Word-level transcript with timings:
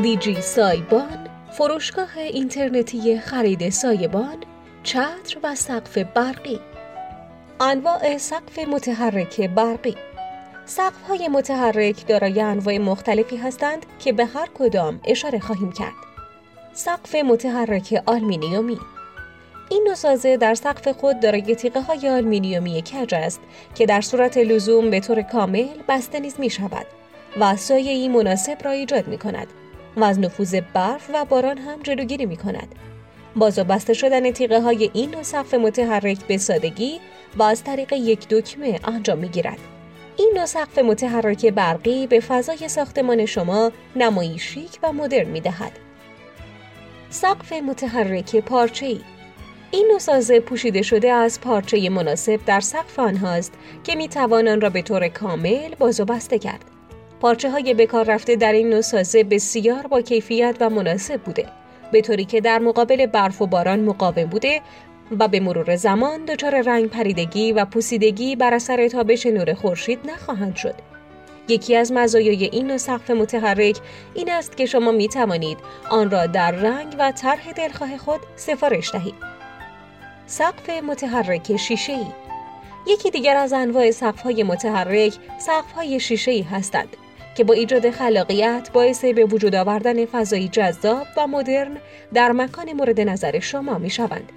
دیجی 0.00 0.40
سایبان 0.40 1.28
فروشگاه 1.52 2.18
اینترنتی 2.18 3.18
خرید 3.18 3.70
سایبان 3.70 4.36
چتر 4.82 5.38
و 5.42 5.54
سقف 5.54 5.98
برقی. 5.98 6.60
انواع 7.60 8.18
سقف 8.18 8.58
متحرک 8.58 9.40
برقی. 9.40 9.96
سقف 10.66 11.02
های 11.08 11.28
متحرک 11.28 12.06
دارای 12.06 12.40
انواع 12.40 12.78
مختلفی 12.78 13.36
هستند 13.36 13.86
که 13.98 14.12
به 14.12 14.24
هر 14.24 14.48
کدام 14.54 15.00
اشاره 15.04 15.38
خواهیم 15.38 15.72
کرد. 15.72 15.92
سقف 16.72 17.14
متحرک 17.14 18.02
آلمینیومی. 18.06 18.78
این 19.68 19.84
نوع 19.86 19.94
سازه 19.94 20.36
در 20.36 20.54
سقف 20.54 20.88
خود 20.88 21.20
دارای 21.20 21.54
تیغه 21.54 21.80
های 21.80 22.08
آلمینیومی 22.08 22.82
کج 22.82 23.14
است 23.14 23.40
که 23.74 23.86
در 23.86 24.00
صورت 24.00 24.36
لزوم 24.36 24.90
به 24.90 25.00
طور 25.00 25.22
کامل 25.22 25.68
بسته 25.88 26.20
نیز 26.20 26.40
می 26.40 26.50
شود 26.50 26.86
و 27.40 27.56
سایه 27.56 28.08
مناسب 28.08 28.58
را 28.64 28.70
ایجاد 28.70 29.08
می 29.08 29.18
کند 29.18 29.46
و 29.96 30.04
از 30.04 30.18
نفوذ 30.18 30.54
برف 30.74 31.10
و 31.14 31.24
باران 31.24 31.58
هم 31.58 31.82
جلوگیری 31.82 32.26
می 32.26 32.36
کند. 32.36 32.74
باز 33.36 33.58
و 33.58 33.64
بسته 33.64 33.94
شدن 33.94 34.30
تیغه 34.30 34.60
های 34.60 34.90
این 34.92 35.10
نوع 35.10 35.22
سقف 35.22 35.54
متحرک 35.54 36.18
به 36.26 36.38
سادگی 36.38 37.00
و 37.36 37.42
از 37.42 37.64
طریق 37.64 37.92
یک 37.92 38.28
دکمه 38.28 38.80
انجام 38.84 39.18
می 39.18 39.28
گیرد. 39.28 39.58
این 40.16 40.32
نوع 40.36 40.46
سقف 40.46 40.78
متحرک 40.78 41.46
برقی 41.46 42.06
به 42.06 42.20
فضای 42.20 42.68
ساختمان 42.68 43.26
شما 43.26 43.72
نمایی 43.96 44.38
شیک 44.38 44.78
و 44.82 44.92
مدرن 44.92 45.28
می 45.28 45.40
دهد. 45.40 45.72
سقف 47.10 47.52
متحرک 47.52 48.36
پارچه 48.36 48.86
ای 48.86 49.00
این 49.70 49.88
نوع 49.90 49.98
سازه 49.98 50.40
پوشیده 50.40 50.82
شده 50.82 51.12
از 51.12 51.40
پارچه 51.40 51.90
مناسب 51.90 52.40
در 52.46 52.60
سقف 52.60 52.98
آنهاست 52.98 53.52
که 53.84 53.94
می 53.94 54.08
توان 54.08 54.48
آن 54.48 54.60
را 54.60 54.70
به 54.70 54.82
طور 54.82 55.08
کامل 55.08 55.74
باز 55.74 56.00
و 56.00 56.04
بسته 56.04 56.38
کرد. 56.38 56.71
پارچه 57.22 57.50
های 57.50 57.74
بکار 57.74 58.04
رفته 58.04 58.36
در 58.36 58.52
این 58.52 58.70
نوع 58.70 58.80
سازه 58.80 59.24
بسیار 59.24 59.86
با 59.86 60.00
کیفیت 60.00 60.56
و 60.60 60.70
مناسب 60.70 61.20
بوده 61.20 61.46
به 61.92 62.00
طوری 62.00 62.24
که 62.24 62.40
در 62.40 62.58
مقابل 62.58 63.06
برف 63.06 63.42
و 63.42 63.46
باران 63.46 63.80
مقاوم 63.80 64.24
بوده 64.24 64.60
و 65.18 65.28
به 65.28 65.40
مرور 65.40 65.76
زمان 65.76 66.24
دچار 66.24 66.60
رنگ 66.60 66.90
پریدگی 66.90 67.52
و 67.52 67.64
پوسیدگی 67.64 68.36
بر 68.36 68.54
اثر 68.54 68.88
تابش 68.88 69.26
نور 69.26 69.54
خورشید 69.54 69.98
نخواهند 70.04 70.56
شد. 70.56 70.74
یکی 71.48 71.76
از 71.76 71.92
مزایای 71.92 72.44
این 72.44 72.66
نوع 72.66 72.76
سقف 72.76 73.10
متحرک 73.10 73.78
این 74.14 74.30
است 74.30 74.56
که 74.56 74.66
شما 74.66 74.90
می 74.90 75.08
توانید 75.08 75.58
آن 75.90 76.10
را 76.10 76.26
در 76.26 76.50
رنگ 76.50 76.96
و 76.98 77.12
طرح 77.12 77.52
دلخواه 77.52 77.96
خود 77.96 78.20
سفارش 78.36 78.90
دهید. 78.92 79.14
سقف 80.26 80.70
متحرک 80.70 81.56
شیشه 81.56 81.92
ای 81.92 82.06
یکی 82.86 83.10
دیگر 83.10 83.36
از 83.36 83.52
انواع 83.52 83.90
های 84.24 84.42
متحرک 84.42 85.14
های 85.76 86.00
شیشه 86.00 86.30
ای 86.30 86.42
هستند 86.42 86.96
که 87.34 87.44
با 87.44 87.54
ایجاد 87.54 87.90
خلاقیت 87.90 88.70
باعث 88.72 89.04
به 89.04 89.24
وجود 89.24 89.54
آوردن 89.54 90.06
فضایی 90.06 90.48
جذاب 90.48 91.06
و 91.16 91.26
مدرن 91.26 91.76
در 92.14 92.32
مکان 92.32 92.72
مورد 92.72 93.00
نظر 93.00 93.38
شما 93.38 93.78
می 93.78 93.90
شوند. 93.90 94.32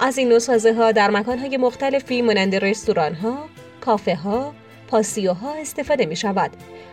از 0.00 0.18
این 0.18 0.28
نوع 0.28 0.38
سازه 0.38 0.74
ها 0.74 0.92
در 0.92 1.10
مکان 1.10 1.38
های 1.38 1.56
مختلفی 1.56 2.22
مانند 2.22 2.54
رستوران 2.54 3.14
ها، 3.14 3.48
کافه 3.80 4.14
ها، 4.14 4.54
پاسیوها 4.88 5.54
استفاده 5.54 6.06
می 6.06 6.16
شود 6.16 6.50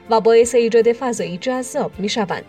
و 0.10 0.22
باعث 0.22 0.56
ایجاد 0.56 0.94
فضایی 0.94 1.38
جذاب 1.38 1.92
می 2.00 2.10
شوند. 2.10 2.46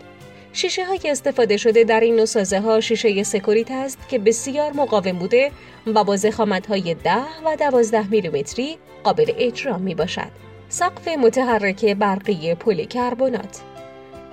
شیشه 0.53 0.85
های 0.85 0.99
استفاده 1.05 1.57
شده 1.57 1.83
در 1.83 1.99
این 1.99 2.15
نوع 2.15 2.25
سازه 2.25 2.59
ها 2.59 2.79
شیشه 2.79 3.23
سکوریت 3.23 3.71
است 3.71 4.09
که 4.09 4.19
بسیار 4.19 4.73
مقاوم 4.73 5.11
بوده 5.11 5.51
و 5.87 6.03
با 6.03 6.15
زخامت 6.15 6.67
های 6.67 6.93
10 6.93 7.15
و 7.45 7.55
12 7.55 8.07
میلیمتری 8.07 8.77
قابل 9.03 9.31
اجرا 9.37 9.77
می 9.77 9.95
باشد. 9.95 10.31
سقف 10.75 11.07
متحرک 11.07 11.85
برقی 11.85 12.55
پلیکربنات 12.55 13.61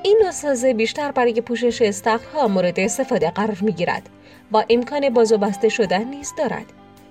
این 0.02 0.18
نوع 0.22 0.30
سازه 0.30 0.74
بیشتر 0.74 1.12
برای 1.12 1.40
پوشش 1.40 1.82
استخرها 1.82 2.48
مورد 2.48 2.80
استفاده 2.80 3.30
قرار 3.30 3.58
می 3.60 3.72
گیرد 3.72 4.08
و 4.52 4.64
امکان 4.70 5.08
باز 5.08 5.32
و 5.32 5.38
بسته 5.38 5.68
شدن 5.68 6.04
نیز 6.04 6.32
دارد. 6.38 6.66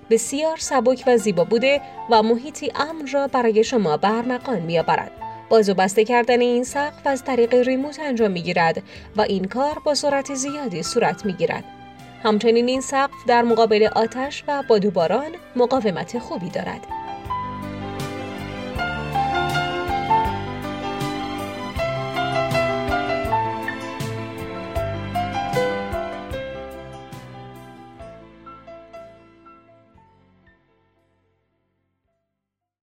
بسیار 0.10 0.58
سبک 0.58 1.04
و 1.08 1.18
زیبا 1.18 1.44
بوده 1.44 1.82
و 2.10 2.24
محیطی 2.24 2.72
امن 2.76 3.08
را 3.14 3.28
برای 3.28 3.64
شما 3.64 3.98
برمقان 3.98 4.60
می 4.60 4.80
آورد. 4.80 5.12
باز 5.50 5.70
و 5.70 5.74
بسته 5.74 6.06
کردن 6.06 6.42
این 6.42 6.64
سقف 6.64 7.08
از 7.08 7.24
طریق 7.24 7.54
ریموت 7.54 8.00
انجام 8.00 8.32
می 8.32 8.42
گیرد 8.42 8.84
و 9.16 9.22
این 9.22 9.46
کار 9.46 9.80
با 9.86 9.96
سرعت 9.96 10.34
زیادی 10.34 10.84
صورت 10.84 11.26
می 11.26 11.34
گیرد. 11.34 11.64
همچنین 12.24 12.68
این 12.68 12.82
سقف 12.82 13.26
در 13.28 13.42
مقابل 13.42 13.90
آتش 13.96 14.44
و 14.48 14.64
بادوباران 14.68 15.32
مقاومت 15.56 16.20
خوبی 16.20 16.50
دارد. 16.50 17.01